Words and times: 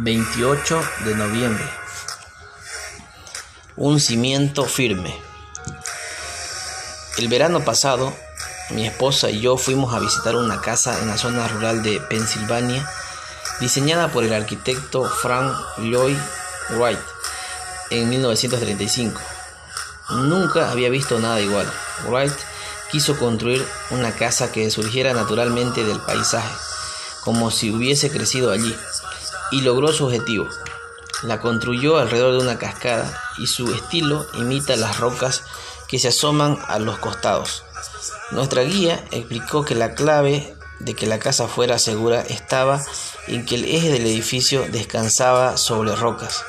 28 0.00 0.80
de 1.06 1.14
noviembre. 1.16 1.64
Un 3.74 3.98
cimiento 3.98 4.64
firme. 4.64 5.12
El 7.16 7.26
verano 7.26 7.64
pasado, 7.64 8.14
mi 8.70 8.86
esposa 8.86 9.28
y 9.28 9.40
yo 9.40 9.56
fuimos 9.56 9.92
a 9.92 9.98
visitar 9.98 10.36
una 10.36 10.60
casa 10.60 11.00
en 11.00 11.08
la 11.08 11.18
zona 11.18 11.48
rural 11.48 11.82
de 11.82 11.98
Pensilvania, 11.98 12.88
diseñada 13.58 14.12
por 14.12 14.22
el 14.22 14.32
arquitecto 14.32 15.04
Frank 15.04 15.52
Lloyd 15.78 16.18
Wright 16.70 17.00
en 17.90 18.08
1935. 18.08 19.20
Nunca 20.10 20.70
había 20.70 20.90
visto 20.90 21.18
nada 21.18 21.40
igual. 21.40 21.68
Wright 22.06 22.32
quiso 22.92 23.18
construir 23.18 23.66
una 23.90 24.12
casa 24.12 24.52
que 24.52 24.70
surgiera 24.70 25.12
naturalmente 25.12 25.82
del 25.82 25.98
paisaje, 25.98 26.54
como 27.22 27.50
si 27.50 27.72
hubiese 27.72 28.12
crecido 28.12 28.52
allí 28.52 28.76
y 29.50 29.60
logró 29.62 29.92
su 29.92 30.06
objetivo. 30.06 30.48
La 31.22 31.40
construyó 31.40 31.98
alrededor 31.98 32.32
de 32.32 32.38
una 32.38 32.58
cascada 32.58 33.20
y 33.38 33.46
su 33.46 33.72
estilo 33.74 34.26
imita 34.34 34.76
las 34.76 34.98
rocas 34.98 35.42
que 35.88 35.98
se 35.98 36.08
asoman 36.08 36.58
a 36.68 36.78
los 36.78 36.98
costados. 36.98 37.64
Nuestra 38.30 38.62
guía 38.62 39.04
explicó 39.10 39.64
que 39.64 39.74
la 39.74 39.94
clave 39.94 40.54
de 40.78 40.94
que 40.94 41.06
la 41.06 41.18
casa 41.18 41.48
fuera 41.48 41.78
segura 41.78 42.20
estaba 42.20 42.84
en 43.26 43.44
que 43.44 43.56
el 43.56 43.64
eje 43.64 43.90
del 43.90 44.06
edificio 44.06 44.66
descansaba 44.70 45.56
sobre 45.56 45.96
rocas. 45.96 46.44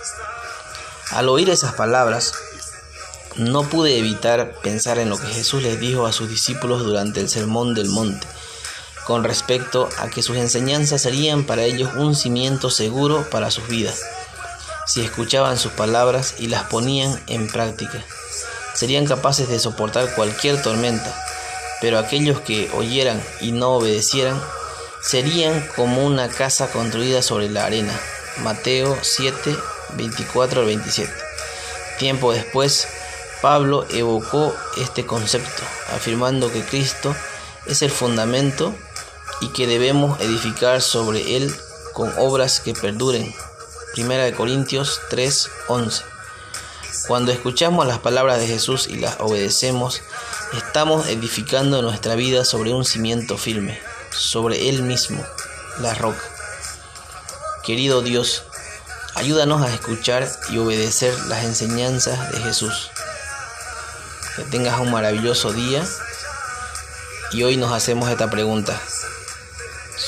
Al 1.11 1.29
oír 1.29 1.49
esas 1.49 1.73
palabras, 1.73 2.33
no 3.37 3.63
pude 3.63 3.97
evitar 3.97 4.53
pensar 4.61 4.99
en 4.99 5.09
lo 5.09 5.17
que 5.17 5.27
Jesús 5.27 5.63
les 5.63 5.79
dijo 5.79 6.05
a 6.05 6.13
sus 6.13 6.29
discípulos 6.29 6.83
durante 6.83 7.21
el 7.21 7.29
Sermón 7.29 7.73
del 7.73 7.87
Monte 7.87 8.27
con 9.09 9.23
respecto 9.23 9.89
a 9.97 10.07
que 10.07 10.21
sus 10.21 10.37
enseñanzas 10.37 11.01
serían 11.01 11.43
para 11.43 11.63
ellos 11.63 11.89
un 11.95 12.15
cimiento 12.15 12.69
seguro 12.69 13.27
para 13.31 13.49
sus 13.49 13.67
vidas. 13.67 14.03
Si 14.85 15.01
escuchaban 15.01 15.57
sus 15.57 15.71
palabras 15.71 16.35
y 16.37 16.45
las 16.45 16.65
ponían 16.65 17.19
en 17.25 17.47
práctica, 17.47 18.05
serían 18.75 19.07
capaces 19.07 19.49
de 19.49 19.57
soportar 19.57 20.13
cualquier 20.13 20.61
tormenta, 20.61 21.11
pero 21.81 21.97
aquellos 21.97 22.39
que 22.41 22.69
oyeran 22.77 23.19
y 23.41 23.51
no 23.51 23.71
obedecieran 23.71 24.39
serían 25.01 25.67
como 25.75 26.05
una 26.05 26.27
casa 26.27 26.67
construida 26.67 27.23
sobre 27.23 27.49
la 27.49 27.65
arena. 27.65 27.99
Mateo 28.43 28.95
7, 29.01 29.57
24 29.95 30.59
al 30.59 30.67
27. 30.67 31.11
Tiempo 31.97 32.31
después, 32.31 32.87
Pablo 33.41 33.87
evocó 33.89 34.53
este 34.77 35.07
concepto, 35.07 35.63
afirmando 35.95 36.51
que 36.51 36.61
Cristo 36.61 37.15
es 37.65 37.81
el 37.81 37.89
fundamento 37.89 38.75
y 39.41 39.49
que 39.49 39.67
debemos 39.67 40.19
edificar 40.19 40.81
sobre 40.81 41.37
él 41.37 41.53
con 41.93 42.13
obras 42.17 42.59
que 42.59 42.73
perduren. 42.73 43.33
Primera 43.93 44.23
de 44.23 44.33
Corintios 44.33 45.01
3:11. 45.09 46.03
Cuando 47.07 47.31
escuchamos 47.31 47.87
las 47.87 47.99
palabras 47.99 48.39
de 48.39 48.47
Jesús 48.47 48.87
y 48.87 48.97
las 48.97 49.19
obedecemos, 49.19 50.01
estamos 50.55 51.07
edificando 51.07 51.81
nuestra 51.81 52.15
vida 52.15 52.45
sobre 52.45 52.73
un 52.73 52.85
cimiento 52.85 53.37
firme, 53.37 53.79
sobre 54.11 54.69
Él 54.69 54.83
mismo, 54.83 55.25
la 55.79 55.93
roca. 55.95 56.23
Querido 57.63 58.01
Dios, 58.01 58.43
ayúdanos 59.15 59.61
a 59.61 59.73
escuchar 59.73 60.29
y 60.49 60.57
obedecer 60.57 61.17
las 61.27 61.43
enseñanzas 61.43 62.31
de 62.31 62.39
Jesús. 62.41 62.91
Que 64.35 64.43
tengas 64.43 64.79
un 64.79 64.91
maravilloso 64.91 65.51
día 65.51 65.83
y 67.31 67.43
hoy 67.43 67.57
nos 67.57 67.73
hacemos 67.73 68.09
esta 68.09 68.29
pregunta 68.29 68.79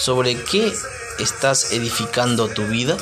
sobre 0.01 0.35
qué 0.43 0.73
estás 1.19 1.71
edificando 1.73 2.47
tu 2.47 2.65
vida? 2.65 2.97